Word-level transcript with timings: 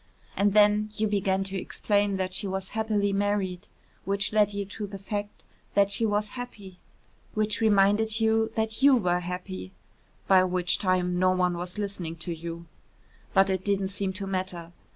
And 0.35 0.53
then 0.55 0.89
you 0.95 1.05
began 1.07 1.43
to 1.43 1.55
explain 1.61 2.17
that 2.17 2.33
she 2.33 2.47
was 2.47 2.69
happily 2.69 3.13
married, 3.13 3.67
which 4.03 4.33
led 4.33 4.51
you 4.51 4.65
to 4.65 4.87
the 4.87 4.97
fact 4.97 5.43
that 5.75 5.91
she 5.91 6.07
was 6.07 6.29
happy, 6.29 6.79
which 7.35 7.61
reminded 7.61 8.19
you 8.19 8.49
that 8.55 8.81
you 8.81 8.95
were 8.95 9.19
happy, 9.19 9.73
by 10.27 10.43
which 10.43 10.79
time 10.79 11.19
no 11.19 11.29
one 11.29 11.55
was 11.55 11.77
listening 11.77 12.15
to 12.15 12.33
you. 12.35 12.65
But 13.35 13.51
it 13.51 13.63
didn't 13.63 13.89
seem 13.89 14.11
to 14.13 14.25
matter. 14.25 14.71